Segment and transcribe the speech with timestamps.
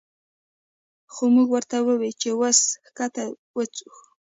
[1.13, 3.23] خو مونږ ورته ووې چې وس ښکته
[3.57, 3.99] وڅښو